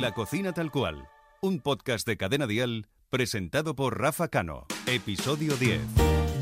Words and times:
La 0.00 0.12
cocina 0.12 0.52
tal 0.52 0.70
cual, 0.70 1.08
un 1.40 1.60
podcast 1.60 2.06
de 2.06 2.16
Cadena 2.16 2.46
Dial 2.46 2.86
presentado 3.08 3.74
por 3.74 3.98
Rafa 3.98 4.28
Cano, 4.28 4.66
episodio 4.86 5.56
10. 5.56 5.80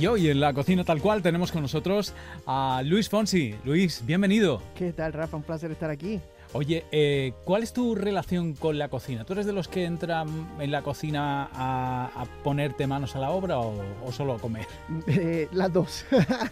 Y 0.00 0.06
hoy 0.06 0.28
en 0.28 0.40
la 0.40 0.52
cocina 0.52 0.82
tal 0.82 1.00
cual 1.00 1.22
tenemos 1.22 1.52
con 1.52 1.62
nosotros 1.62 2.14
a 2.46 2.82
Luis 2.84 3.08
Fonsi. 3.08 3.54
Luis, 3.64 4.02
bienvenido. 4.06 4.60
¿Qué 4.74 4.92
tal, 4.92 5.12
Rafa? 5.12 5.36
Un 5.36 5.44
placer 5.44 5.70
estar 5.70 5.90
aquí. 5.90 6.20
Oye, 6.52 6.84
eh, 6.90 7.32
¿cuál 7.44 7.62
es 7.62 7.72
tu 7.72 7.94
relación 7.94 8.54
con 8.54 8.78
la 8.78 8.88
cocina? 8.88 9.24
¿Tú 9.24 9.34
eres 9.34 9.46
de 9.46 9.52
los 9.52 9.68
que 9.68 9.84
entran 9.84 10.28
en 10.58 10.70
la 10.72 10.82
cocina 10.82 11.48
a, 11.52 12.06
a 12.06 12.24
ponerte 12.42 12.86
manos 12.86 13.14
a 13.14 13.20
la 13.20 13.30
obra 13.30 13.58
o, 13.58 13.74
o 14.04 14.12
solo 14.12 14.34
a 14.34 14.38
comer? 14.38 14.66
Eh, 15.06 15.48
las 15.52 15.72
dos. 15.72 16.04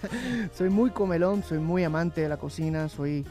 soy 0.54 0.70
muy 0.70 0.90
comelón, 0.90 1.42
soy 1.42 1.58
muy 1.58 1.84
amante 1.84 2.20
de 2.20 2.28
la 2.28 2.36
cocina, 2.36 2.88
soy 2.88 3.24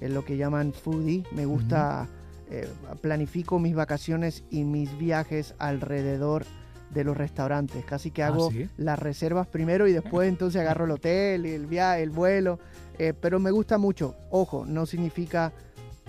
eh, 0.00 0.08
lo 0.08 0.24
que 0.24 0.36
llaman 0.36 0.72
foodie. 0.72 1.24
Me 1.32 1.44
gusta, 1.46 2.08
eh, 2.50 2.68
planifico 3.00 3.58
mis 3.58 3.74
vacaciones 3.74 4.44
y 4.50 4.64
mis 4.64 4.96
viajes 4.98 5.54
alrededor 5.58 6.44
de 6.90 7.04
los 7.04 7.16
restaurantes. 7.16 7.84
Casi 7.84 8.10
que 8.10 8.22
Ah, 8.22 8.28
hago 8.28 8.50
¿sí? 8.50 8.68
las 8.76 8.98
reservas 8.98 9.46
primero 9.48 9.86
y 9.88 9.92
después 9.92 10.28
entonces 10.28 10.60
agarro 10.60 10.84
el 10.84 10.92
hotel 10.92 11.46
y 11.46 11.50
el 11.52 11.66
viaje, 11.66 12.02
el 12.02 12.10
vuelo. 12.10 12.58
Eh, 12.98 13.12
pero 13.20 13.38
me 13.38 13.50
gusta 13.50 13.76
mucho. 13.78 14.14
Ojo, 14.30 14.64
no 14.66 14.86
significa 14.86 15.52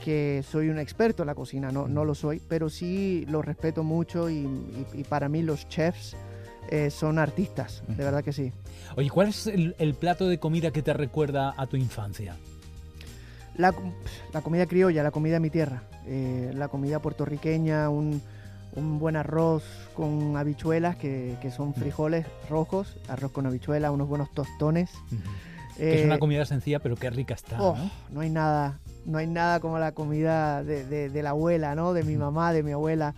que 0.04 0.44
soy 0.48 0.70
un 0.70 0.78
experto 0.78 1.24
en 1.24 1.28
la 1.28 1.36
cocina, 1.36 1.72
no, 1.72 1.88
no 1.88 2.06
lo 2.06 2.14
soy, 2.14 2.40
pero 2.48 2.70
sí 2.70 3.26
lo 3.28 3.42
respeto 3.42 3.84
mucho 3.84 4.30
y, 4.30 4.36
y- 4.36 4.86
y 4.94 5.04
para 5.04 5.28
mí 5.28 5.42
los 5.42 5.68
chefs 5.68 6.16
eh, 6.70 6.92
son 6.92 7.18
artistas, 7.18 7.82
de 7.88 8.04
verdad 8.04 8.24
que 8.24 8.32
sí. 8.32 8.52
Oye, 8.96 9.10
¿cuál 9.10 9.30
es 9.30 9.48
el, 9.48 9.76
el 9.80 9.96
plato 9.96 10.28
de 10.28 10.38
comida 10.38 10.70
que 10.72 10.84
te 10.84 10.94
recuerda 10.94 11.56
a 11.58 11.66
tu 11.66 11.78
infancia? 11.78 12.36
La, 13.58 13.74
la 14.34 14.42
comida 14.42 14.66
criolla, 14.68 15.02
la 15.04 15.12
comida 15.12 15.34
de 15.36 15.40
mi 15.40 15.50
tierra, 15.50 15.84
eh, 16.06 16.52
la 16.56 16.68
comida 16.68 17.00
puertorriqueña, 17.00 17.90
un, 17.90 18.22
un 18.76 19.00
buen 19.00 19.16
arroz 19.16 19.64
con 19.96 20.38
habichuelas, 20.38 20.96
que, 20.96 21.36
que 21.42 21.50
son 21.52 21.74
frijoles 21.74 22.26
rojos, 22.50 22.98
arroz 23.08 23.32
con 23.32 23.46
habichuelas, 23.48 23.92
unos 23.92 24.08
buenos 24.08 24.32
tostones. 24.34 24.92
Que 25.76 25.96
es 25.96 26.02
Eh, 26.02 26.06
una 26.06 26.20
comida 26.20 26.46
sencilla, 26.46 26.80
pero 26.80 26.96
qué 26.96 27.10
rica 27.10 27.34
está. 27.34 27.62
oh, 27.62 27.76
¿no? 27.76 27.90
no 28.12 28.20
hay 28.22 28.30
nada, 28.30 28.80
no 29.06 29.18
hay 29.18 29.28
nada 29.28 29.60
como 29.60 29.80
la 29.80 29.92
comida 29.92 30.64
de, 30.64 30.86
de- 30.86 31.10
de 31.10 31.24
la 31.24 31.32
abuela, 31.32 31.74
¿no? 31.76 31.94
De 31.94 32.04
mi 32.04 32.16
mamá, 32.16 32.54
de 32.54 32.62
mi 32.64 32.72
abuela. 32.72 33.14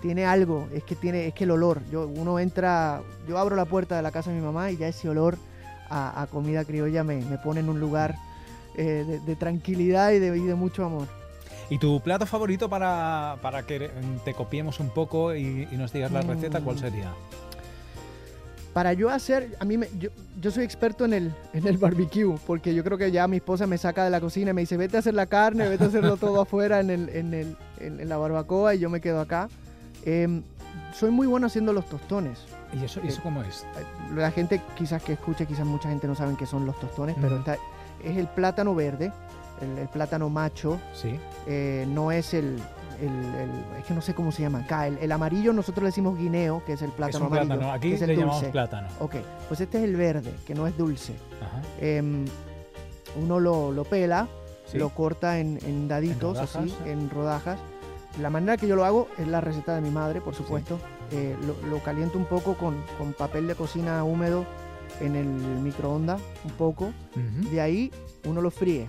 Tiene 0.00 0.24
algo, 0.26 0.68
es 0.74 0.82
que 0.84 0.94
tiene, 0.96 1.28
es 1.28 1.34
que 1.34 1.44
el 1.44 1.50
olor. 1.52 1.80
Yo, 1.92 2.08
uno 2.08 2.38
entra, 2.38 3.02
yo 3.28 3.38
abro 3.38 3.54
la 3.56 3.66
puerta 3.66 3.94
de 3.96 4.02
la 4.02 4.10
casa 4.10 4.30
de 4.30 4.36
mi 4.36 4.42
mamá 4.44 4.70
y 4.70 4.76
ya 4.78 4.88
ese 4.88 5.08
olor 5.08 5.36
a, 5.88 6.20
a 6.22 6.26
comida 6.26 6.64
criolla 6.64 7.04
me, 7.04 7.16
me 7.24 7.38
pone 7.38 7.60
en 7.60 7.68
un 7.68 7.78
lugar 7.78 8.16
eh, 8.76 9.04
de, 9.06 9.20
de 9.20 9.36
tranquilidad 9.36 10.12
y 10.12 10.18
de, 10.18 10.36
y 10.36 10.42
de 10.42 10.54
mucho 10.54 10.84
amor. 10.84 11.06
¿Y 11.70 11.78
tu 11.78 12.00
plato 12.00 12.26
favorito 12.26 12.68
para, 12.68 13.36
para 13.40 13.62
que 13.64 13.90
te 14.24 14.34
copiemos 14.34 14.78
un 14.80 14.90
poco 14.90 15.34
y, 15.34 15.66
y 15.70 15.76
nos 15.76 15.92
digas 15.92 16.12
la 16.12 16.20
receta, 16.22 16.60
cuál 16.60 16.76
Mm. 16.76 16.80
sería? 16.80 17.12
Para 18.72 18.94
yo 18.94 19.10
hacer, 19.10 19.54
a 19.60 19.66
mí 19.66 19.76
me- 19.76 19.88
yo, 19.98 20.08
yo 20.40 20.50
soy 20.50 20.64
experto 20.64 21.04
en 21.04 21.12
el, 21.12 21.34
en 21.52 21.66
el 21.66 21.76
barbecue, 21.76 22.34
porque 22.46 22.74
yo 22.74 22.82
creo 22.82 22.96
que 22.96 23.10
ya 23.12 23.28
mi 23.28 23.36
esposa 23.36 23.66
me 23.66 23.76
saca 23.76 24.02
de 24.04 24.08
la 24.10 24.18
cocina 24.20 24.50
y 24.50 24.54
me 24.54 24.62
dice, 24.62 24.78
vete 24.78 24.96
a 24.96 25.00
hacer 25.00 25.12
la 25.12 25.26
carne, 25.26 25.68
vete 25.68 25.84
a 25.84 25.86
hacerlo 25.88 26.16
todo 26.16 26.40
afuera 26.42 26.80
en, 26.80 26.88
el, 26.88 27.08
en, 27.10 27.34
el, 27.34 27.56
en, 27.80 28.00
en 28.00 28.08
la 28.08 28.16
barbacoa 28.16 28.74
y 28.74 28.78
yo 28.78 28.88
me 28.88 29.02
quedo 29.02 29.20
acá. 29.20 29.48
Em, 30.06 30.42
soy 30.94 31.10
muy 31.10 31.26
bueno 31.26 31.46
haciendo 31.48 31.74
los 31.74 31.86
tostones. 31.86 32.38
¿Y 32.72 32.82
eso, 32.84 33.00
y 33.04 33.08
eso 33.08 33.20
cómo 33.22 33.42
es? 33.42 33.64
Eh, 33.78 34.14
La 34.14 34.30
gente 34.30 34.62
quizás 34.76 35.02
que 35.02 35.12
escuche, 35.12 35.44
quizás 35.44 35.66
mucha 35.66 35.90
gente 35.90 36.06
no 36.06 36.14
saben 36.14 36.36
qué 36.36 36.46
son 36.46 36.64
los 36.64 36.78
tostones, 36.80 37.14
pero 37.20 37.38
está- 37.40 37.58
es 38.04 38.16
el 38.16 38.26
plátano 38.28 38.74
verde, 38.74 39.12
el, 39.60 39.78
el 39.78 39.88
plátano 39.88 40.28
macho, 40.30 40.78
Sí. 40.94 41.18
eh, 41.46 41.86
no 41.88 42.10
es 42.12 42.34
el, 42.34 42.58
el- 43.00 43.34
el- 43.34 43.78
es 43.78 43.84
que 43.86 43.94
no 43.94 44.00
sé 44.00 44.14
cómo 44.14 44.32
se 44.32 44.42
llama 44.42 44.60
acá, 44.60 44.86
el, 44.86 44.98
el 44.98 45.10
amarillo 45.12 45.52
nosotros 45.52 45.82
le 45.82 45.88
decimos 45.88 46.16
guineo, 46.18 46.62
que 46.64 46.74
es 46.74 46.82
el 46.82 46.90
Es 46.90 46.94
plátano 46.94 47.26
un 47.26 47.32
amarillo, 47.32 47.48
plátano. 47.54 47.72
Aquí 47.72 47.88
que 47.90 47.94
es 47.96 48.02
el 48.02 48.08
le 48.08 48.14
llamamos 48.16 48.36
dulce. 48.40 48.52
plátano. 48.52 48.88
Ok, 49.00 49.14
pues 49.48 49.60
este 49.60 49.78
es 49.78 49.84
el 49.84 49.96
verde, 49.96 50.32
que 50.46 50.54
no 50.54 50.66
es 50.66 50.76
dulce. 50.76 51.14
Ajá. 51.40 51.60
Em, 51.80 52.24
uno 53.20 53.40
lo, 53.40 53.72
lo 53.72 53.84
pela, 53.84 54.28
Sí. 54.66 54.78
lo 54.78 54.88
corta 54.88 55.38
en, 55.38 55.58
en 55.66 55.86
daditos, 55.86 56.36
rodajas, 56.38 56.56
así, 56.56 56.74
en 56.86 57.10
rodajas. 57.10 57.58
La 58.20 58.30
manera 58.30 58.56
que 58.56 58.66
yo 58.66 58.74
lo 58.76 58.84
hago 58.86 59.08
es 59.18 59.26
la 59.28 59.40
receta 59.42 59.74
de 59.74 59.80
mi 59.82 59.90
madre, 59.90 60.20
por 60.22 60.34
supuesto. 60.34 60.78
Eh, 61.10 61.36
lo, 61.46 61.68
lo 61.68 61.78
caliento 61.82 62.16
un 62.16 62.24
poco 62.24 62.54
con, 62.54 62.82
con 62.96 63.12
papel 63.12 63.46
de 63.46 63.54
cocina 63.54 64.02
húmedo 64.04 64.46
en 65.00 65.16
el 65.16 65.26
microondas, 65.26 66.20
un 66.44 66.50
poco. 66.52 66.92
De 67.50 67.60
ahí 67.60 67.90
uno 68.26 68.40
lo 68.40 68.50
fríe, 68.50 68.88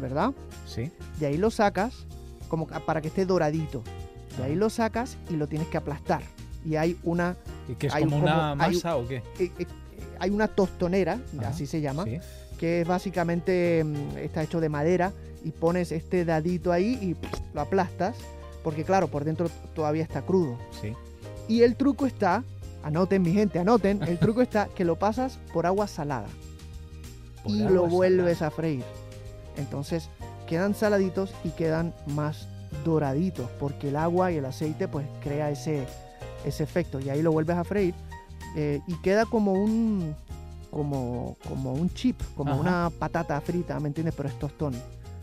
¿verdad? 0.00 0.32
Sí. 0.66 0.90
De 1.18 1.26
ahí 1.26 1.36
lo 1.36 1.50
sacas 1.50 1.94
como 2.48 2.66
para 2.66 3.00
que 3.00 3.08
esté 3.08 3.26
doradito. 3.26 3.82
De 4.36 4.44
ahí 4.44 4.54
lo 4.54 4.70
sacas 4.70 5.16
y 5.30 5.36
lo 5.36 5.46
tienes 5.48 5.68
que 5.68 5.76
aplastar. 5.76 6.22
Y 6.64 6.76
hay 6.76 6.96
una, 7.02 7.36
¿Y 7.68 7.74
que 7.74 7.88
es 7.88 7.94
Hay 7.94 8.04
como 8.04 8.16
un- 8.16 8.22
una 8.22 8.32
como- 8.32 8.62
hay 8.62 8.70
un- 8.70 8.74
masa 8.76 8.96
o 8.96 9.06
qué? 9.06 9.16
eh, 9.38 9.50
eh, 9.58 9.66
hay 10.18 10.30
una 10.30 10.48
tostonera, 10.48 11.20
Ajá, 11.38 11.48
así 11.48 11.66
se 11.66 11.80
llama, 11.80 12.04
Sí. 12.04 12.18
que 12.58 12.80
es 12.80 12.88
básicamente 12.88 13.84
mm, 13.84 14.16
está 14.18 14.42
hecho 14.42 14.60
de 14.60 14.68
madera 14.68 15.12
y 15.44 15.50
pones 15.50 15.92
este 15.92 16.24
dadito 16.24 16.72
ahí 16.72 16.98
y 17.00 17.14
pff, 17.14 17.40
lo 17.54 17.60
aplastas 17.60 18.16
porque 18.64 18.84
claro 18.84 19.08
por 19.08 19.24
dentro 19.24 19.48
todavía 19.74 20.02
está 20.02 20.22
crudo 20.22 20.56
Sí. 20.80 20.94
y 21.46 21.62
el 21.62 21.76
truco 21.76 22.06
está 22.06 22.42
anoten 22.82 23.22
mi 23.22 23.32
gente 23.32 23.58
anoten 23.58 24.02
el 24.02 24.18
truco 24.20 24.42
está 24.42 24.66
que 24.68 24.84
lo 24.84 24.96
pasas 24.98 25.38
por 25.52 25.66
agua 25.66 25.86
salada 25.86 26.26
Por 27.42 27.52
y 27.52 27.60
agua 27.62 27.70
lo 27.72 27.86
vuelves 27.86 28.38
salada. 28.38 28.52
a 28.54 28.56
freír 28.56 28.84
entonces 29.56 30.08
quedan 30.46 30.74
saladitos 30.74 31.32
y 31.44 31.50
quedan 31.50 31.94
más 32.06 32.48
doraditos 32.84 33.48
porque 33.58 33.88
el 33.88 33.96
agua 33.96 34.30
y 34.32 34.36
el 34.36 34.44
aceite 34.44 34.88
pues 34.88 35.06
crea 35.22 35.50
ese 35.50 35.86
ese 36.44 36.62
efecto 36.62 37.00
y 37.00 37.10
ahí 37.10 37.22
lo 37.22 37.32
vuelves 37.32 37.56
a 37.56 37.64
freír 37.64 37.94
eh, 38.56 38.80
y 38.86 38.94
queda 39.02 39.26
como 39.26 39.52
un 39.52 40.14
como 40.70 41.36
como 41.48 41.72
un 41.72 41.90
chip 41.94 42.20
como 42.36 42.52
Ajá. 42.52 42.60
una 42.60 42.90
patata 42.98 43.40
frita 43.40 43.80
me 43.80 43.88
entiendes 43.88 44.14
pero 44.16 44.28
es 44.28 44.38
tostón 44.38 44.74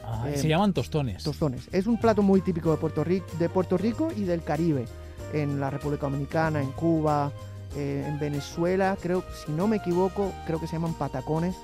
Ah, 0.07 0.29
eh, 0.29 0.37
se 0.37 0.47
llaman 0.47 0.71
tostones. 0.71 1.23
tostones 1.23 1.67
es 1.71 1.87
un 1.87 1.99
plato 1.99 2.21
muy 2.21 2.39
típico 2.41 2.69
de 2.69 2.77
Puerto 2.77 3.03
Rico 3.03 3.25
de 3.39 3.49
Puerto 3.49 3.75
Rico 3.75 4.09
y 4.15 4.21
del 4.25 4.43
Caribe 4.43 4.85
en 5.33 5.59
la 5.59 5.69
República 5.69 6.07
Dominicana 6.07 6.61
en 6.61 6.71
Cuba 6.71 7.31
eh, 7.75 8.05
en 8.07 8.19
Venezuela 8.19 8.97
creo 9.01 9.23
si 9.45 9.51
no 9.51 9.67
me 9.67 9.77
equivoco 9.77 10.31
creo 10.45 10.59
que 10.59 10.67
se 10.67 10.73
llaman 10.73 10.93
patacones. 10.93 11.55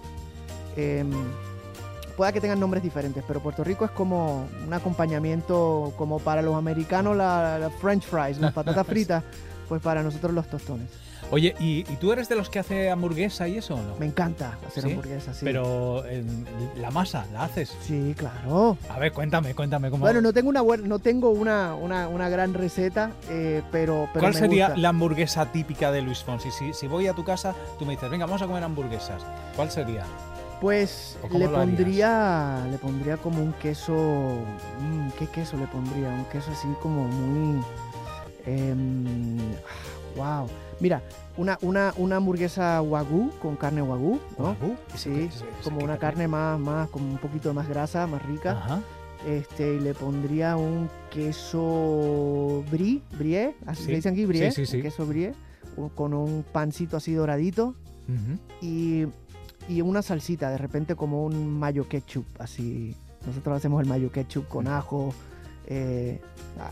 Em, 0.75 1.11
pueda 2.15 2.31
que 2.31 2.41
tengan 2.41 2.59
nombres 2.59 2.83
diferentes 2.83 3.23
pero 3.27 3.41
Puerto 3.41 3.63
Rico 3.63 3.85
es 3.85 3.91
como 3.91 4.47
un 4.65 4.73
acompañamiento 4.73 5.93
como 5.97 6.19
para 6.19 6.41
los 6.41 6.55
americanos 6.55 7.15
la, 7.15 7.59
la 7.59 7.69
French 7.69 8.03
fries 8.03 8.37
las 8.37 8.53
patatas 8.53 8.85
fritas 8.87 9.23
pues 9.71 9.81
para 9.81 10.03
nosotros 10.03 10.33
los 10.33 10.47
tostones 10.49 10.89
Oye, 11.29 11.55
¿y, 11.61 11.89
y 11.89 11.95
tú 11.95 12.11
eres 12.11 12.27
de 12.27 12.35
los 12.35 12.49
que 12.49 12.59
hace 12.59 12.89
hamburguesa 12.89 13.47
y 13.47 13.57
eso 13.57 13.75
o 13.75 13.81
no? 13.81 13.95
me 13.97 14.05
encanta 14.05 14.57
hacer 14.67 14.83
¿Sí? 14.83 14.89
hamburguesas 14.89 15.37
sí. 15.37 15.45
Pero 15.45 16.03
eh, 16.05 16.25
la 16.75 16.91
masa, 16.91 17.25
¿la 17.31 17.45
haces? 17.45 17.73
sí 17.81 18.13
claro 18.17 18.77
A 18.89 18.99
ver, 18.99 19.13
cuéntame, 19.13 19.55
cuéntame 19.55 19.89
cómo. 19.89 20.01
Bueno, 20.03 20.19
no 20.19 20.33
tengo 20.33 20.49
una 20.49 20.59
buena, 20.59 20.85
no 20.85 20.99
tengo 20.99 21.29
una, 21.29 21.73
una, 21.75 22.09
una 22.09 22.27
gran 22.27 22.53
receta, 22.53 23.11
eh, 23.29 23.61
pero, 23.71 24.09
pero 24.11 24.19
¿Cuál 24.23 24.33
me 24.33 24.39
sería 24.39 24.65
gusta. 24.65 24.81
la 24.81 24.89
hamburguesa 24.89 25.45
típica 25.53 25.89
de 25.93 26.01
Luis 26.01 26.21
Fonsi? 26.21 26.51
Si, 26.51 26.73
si 26.73 26.87
voy 26.87 27.07
a 27.07 27.13
tu 27.13 27.23
casa, 27.23 27.55
tú 27.79 27.85
me 27.85 27.93
dices, 27.93 28.09
venga, 28.09 28.25
vamos 28.25 28.41
a 28.41 28.47
comer 28.47 28.63
hamburguesas. 28.65 29.21
¿Cuál 29.55 29.71
sería? 29.71 30.03
Pues 30.59 31.17
¿O 31.23 31.27
cómo 31.29 31.39
le 31.39 31.47
pondría, 31.47 32.67
le 32.69 32.77
pondría 32.77 33.15
como 33.15 33.41
un 33.41 33.53
queso, 33.53 33.93
mm, 34.81 35.11
¿qué 35.17 35.27
queso 35.27 35.55
le 35.55 35.67
pondría? 35.67 36.09
Un 36.09 36.25
queso 36.25 36.51
así 36.51 36.67
como 36.81 37.05
muy, 37.05 37.63
em, 38.45 39.37
wow. 40.15 40.47
Mira, 40.79 41.01
una, 41.37 41.57
una, 41.61 41.93
una 41.97 42.15
hamburguesa 42.17 42.81
wagyu 42.81 43.31
con 43.41 43.55
carne 43.55 43.81
wagyu, 43.81 44.19
¿no? 44.37 44.45
Wagyu. 44.45 44.75
Sí, 44.95 45.09
¿Eso 45.09 45.09
qué- 45.09 45.25
eso- 45.25 45.45
eso 45.45 45.63
como 45.63 45.83
una 45.83 45.97
carne 45.97 46.27
más, 46.27 46.59
más, 46.59 46.89
como 46.89 47.09
un 47.11 47.17
poquito 47.17 47.53
más 47.53 47.67
grasa, 47.69 48.07
más 48.07 48.23
rica. 48.25 48.51
Ajá. 48.51 48.81
Este, 49.27 49.75
y 49.75 49.79
le 49.79 49.93
pondría 49.93 50.57
un 50.57 50.89
queso 51.11 52.63
brie, 52.71 53.01
brie, 53.17 53.55
así 53.67 53.83
Sí. 53.83 53.89
le 53.89 53.95
dicen 53.97 54.13
aquí, 54.13 54.25
brie, 54.25 54.51
Sí, 54.51 54.65
sí, 54.65 54.77
un 54.77 54.81
queso 54.83 55.05
brie, 55.05 55.33
con 55.95 56.13
un 56.13 56.43
pancito 56.51 56.97
así 56.97 57.13
doradito 57.13 57.75
y, 58.61 59.05
y 59.69 59.81
una 59.81 60.01
salsita, 60.01 60.49
de 60.49 60.57
repente 60.57 60.95
como 60.95 61.23
un 61.25 61.59
mayo 61.59 61.87
ketchup, 61.87 62.25
así. 62.39 62.95
Nosotros 63.25 63.55
hacemos 63.57 63.81
el 63.81 63.87
mayo 63.87 64.11
ketchup 64.11 64.47
con 64.47 64.67
ajo. 64.67 65.13
Eh, 65.67 66.19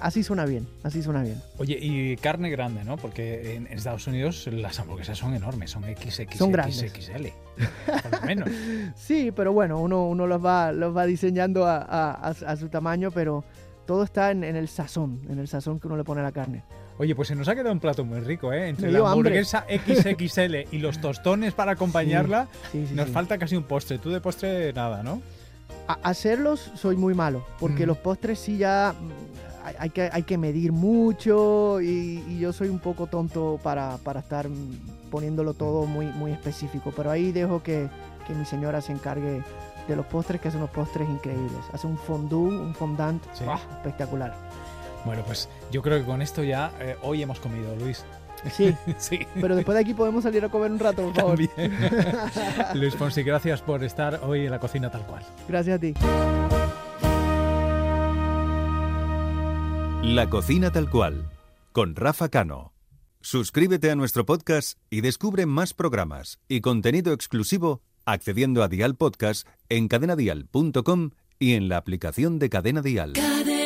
así 0.01 0.23
suena 0.23 0.45
bien, 0.45 0.67
así 0.83 1.01
suena 1.01 1.23
bien. 1.23 1.41
Oye, 1.57 1.77
y 1.81 2.15
carne 2.17 2.49
grande, 2.49 2.83
¿no? 2.83 2.97
Porque 2.97 3.55
en 3.55 3.67
Estados 3.67 4.07
Unidos 4.07 4.47
las 4.51 4.79
hamburguesas 4.79 5.17
son 5.17 5.33
enormes, 5.35 5.71
son 5.71 5.83
XXL. 5.83 6.35
Son 6.37 6.51
grandes. 6.51 6.77
XXL, 6.91 7.27
por 8.03 8.11
lo 8.19 8.25
menos. 8.25 8.49
Sí, 8.95 9.31
pero 9.35 9.53
bueno, 9.53 9.79
uno, 9.79 10.07
uno 10.07 10.27
los, 10.27 10.43
va, 10.43 10.71
los 10.71 10.95
va 10.95 11.05
diseñando 11.05 11.65
a, 11.65 12.11
a- 12.13 12.55
su 12.57 12.69
tamaño, 12.69 13.11
pero 13.11 13.43
todo 13.85 14.03
está 14.03 14.31
en, 14.31 14.43
en 14.43 14.55
el 14.55 14.67
sazón, 14.67 15.21
en 15.29 15.39
el 15.39 15.47
sazón 15.47 15.79
que 15.79 15.87
uno 15.87 15.95
le 15.97 16.03
pone 16.03 16.21
a 16.21 16.23
la 16.23 16.31
carne. 16.31 16.63
Oye, 16.97 17.15
pues 17.15 17.29
se 17.29 17.35
nos 17.35 17.47
ha 17.47 17.55
quedado 17.55 17.71
un 17.71 17.79
plato 17.79 18.03
muy 18.03 18.19
rico, 18.19 18.51
¿eh? 18.51 18.67
Entre 18.67 18.91
la 18.91 18.99
hambre. 18.99 19.11
hamburguesa 19.13 19.65
XXL 19.69 20.55
y 20.75 20.79
los 20.79 20.99
tostones 21.01 21.53
para 21.53 21.71
acompañarla, 21.71 22.47
Sí, 22.73 22.85
sí, 22.87 22.93
nos 22.93 23.09
falta 23.09 23.37
casi 23.37 23.55
un 23.55 23.63
postre. 23.63 23.99
Tú 23.99 24.09
de 24.09 24.19
postre 24.19 24.73
nada, 24.73 25.01
¿no? 25.01 25.21
Hacerlos 26.03 26.71
soy 26.75 26.95
muy 26.95 27.13
malo, 27.13 27.45
porque 27.59 27.85
Mm. 27.85 27.87
los 27.87 27.97
postres 27.97 28.39
sí 28.39 28.57
ya 28.57 28.93
mm, 28.99 29.65
hay, 29.65 29.75
hay 29.79 29.89
que, 29.89 30.09
hay 30.11 30.23
que 30.23 30.37
medir 30.37 30.71
mucho 30.71 31.81
y, 31.81 32.23
y 32.27 32.39
yo 32.39 32.53
soy 32.53 32.69
un 32.69 32.79
poco 32.79 33.07
tonto 33.07 33.59
para, 33.63 33.97
para 34.03 34.19
estar 34.19 34.47
mm, 34.47 35.09
poniéndolo 35.11 35.53
todo 35.53 35.85
muy, 35.85 36.05
muy 36.07 36.31
específico. 36.31 36.93
Pero 36.95 37.11
ahí 37.11 37.31
dejo 37.31 37.63
que, 37.63 37.89
que 38.27 38.33
mi 38.33 38.45
señora 38.45 38.81
se 38.81 38.91
encargue 38.91 39.41
de 39.87 39.95
los 39.95 40.05
postres, 40.05 40.39
que 40.39 40.51
son 40.51 40.61
unos 40.61 40.69
postres 40.71 41.09
increíbles. 41.09 41.59
Hace 41.73 41.87
un 41.87 41.97
fondue, 41.97 42.49
un 42.59 42.75
fondant 42.75 43.21
Sí. 43.33 43.43
¡ah! 43.47 43.59
espectacular. 43.77 44.35
Bueno, 45.05 45.23
pues 45.25 45.49
yo 45.71 45.81
creo 45.81 45.97
que 45.99 46.05
con 46.05 46.21
esto 46.21 46.43
ya 46.43 46.71
eh, 46.79 46.95
hoy 47.01 47.23
hemos 47.23 47.39
comido, 47.39 47.75
Luis. 47.77 48.03
Sí, 48.51 48.75
sí. 48.97 49.19
pero 49.39 49.55
después 49.55 49.75
de 49.75 49.81
aquí 49.81 49.93
podemos 49.93 50.23
salir 50.23 50.43
a 50.43 50.49
comer 50.49 50.71
un 50.71 50.79
rato, 50.79 51.03
por 51.03 51.15
favor. 51.15 51.39
Luis 52.75 52.95
Fonsi, 52.95 53.23
gracias 53.23 53.61
por 53.61 53.83
estar 53.83 54.21
hoy 54.23 54.45
en 54.45 54.51
la 54.51 54.59
cocina 54.59 54.89
tal 54.89 55.05
cual. 55.05 55.23
Gracias 55.47 55.77
a 55.77 55.79
ti. 55.79 55.93
La 60.03 60.29
cocina 60.29 60.71
tal 60.71 60.89
cual, 60.89 61.29
con 61.71 61.95
Rafa 61.95 62.29
Cano. 62.29 62.73
Suscríbete 63.21 63.91
a 63.91 63.95
nuestro 63.95 64.25
podcast 64.25 64.79
y 64.89 65.01
descubre 65.01 65.45
más 65.45 65.73
programas 65.73 66.39
y 66.47 66.61
contenido 66.61 67.13
exclusivo 67.13 67.81
accediendo 68.05 68.63
a 68.63 68.67
Dial 68.67 68.95
Podcast 68.95 69.47
en 69.69 69.87
cadenadial.com 69.87 71.11
y 71.37 71.53
en 71.53 71.69
la 71.69 71.77
aplicación 71.77 72.39
de 72.39 72.49
Cadena 72.49 72.81
Dial. 72.81 73.13
Cadena 73.13 73.58